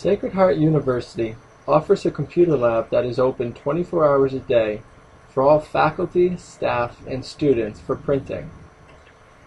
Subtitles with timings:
[0.00, 1.36] Sacred Heart University
[1.68, 4.80] offers a computer lab that is open 24 hours a day
[5.28, 8.50] for all faculty, staff, and students for printing.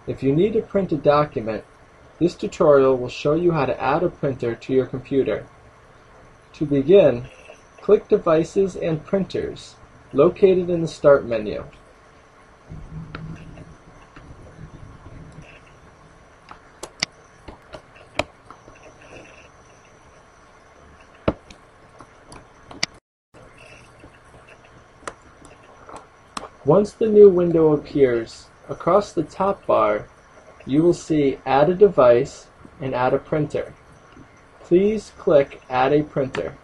[0.06, 1.64] If you need to print a document,
[2.20, 5.48] this tutorial will show you how to add a printer to your computer.
[6.54, 7.30] To begin,
[7.82, 9.74] click Devices and Printers,
[10.14, 11.66] located in the Start menu.
[26.66, 30.08] Once the new window appears, across the top bar,
[30.66, 32.48] you will see Add a device
[32.80, 33.74] and Add a printer.
[34.62, 36.56] Please click Add a printer.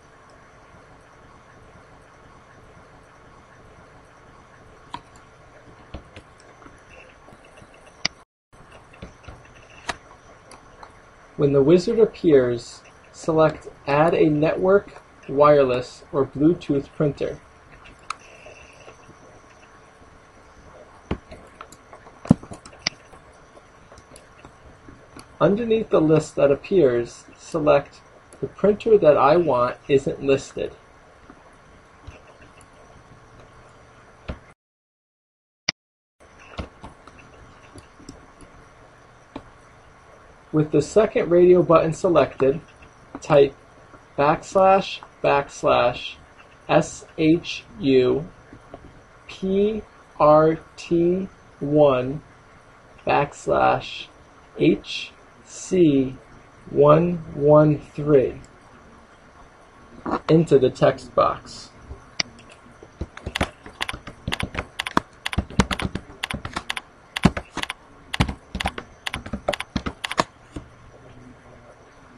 [11.36, 17.42] When the wizard appears, select Add a network, wireless, or Bluetooth printer.
[25.42, 28.02] Underneath the list that appears, select
[28.42, 30.76] "The printer that I want isn't listed".
[40.52, 42.60] With the second radio button selected,
[43.22, 43.56] type
[44.18, 46.16] backslash backslash
[46.68, 48.26] SHU
[49.30, 51.28] PRT1
[53.08, 54.08] backslash
[55.50, 58.40] HC113
[60.30, 61.72] into the text box.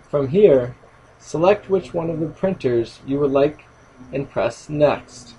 [0.10, 0.76] From here,
[1.20, 3.64] select which one of the printers you would like
[4.12, 5.36] and press Next.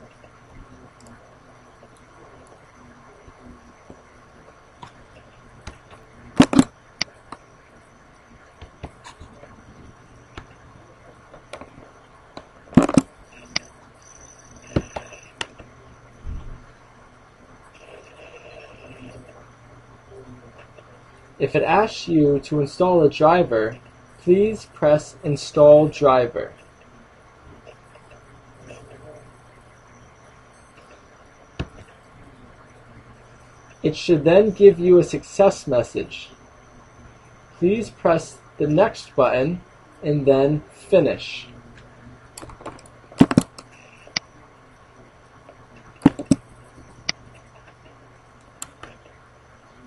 [21.38, 23.78] If it asks you to install a driver,
[24.20, 26.52] please press Install driver.
[33.82, 36.30] It should then give you a success message.
[37.58, 39.60] Please press the Next button
[40.02, 41.48] and then Finish.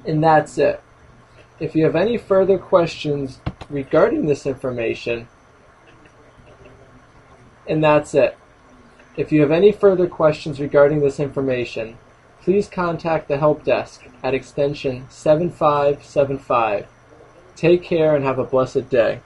[0.03, 0.81] And that's it.
[1.59, 3.39] If you have any further questions
[3.69, 5.27] regarding this information,
[7.67, 8.37] and that's it.
[9.15, 11.97] If you have any further questions regarding this information,
[12.41, 16.87] please contact the help desk at extension 7575.
[17.55, 19.21] Take care and have a blessed day.